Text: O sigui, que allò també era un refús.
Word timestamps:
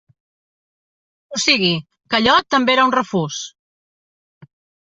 O 1.37 1.41
sigui, 1.43 1.69
que 2.13 2.21
allò 2.21 2.39
també 2.57 2.75
era 2.79 2.89
un 2.89 2.97
refús. 2.99 3.41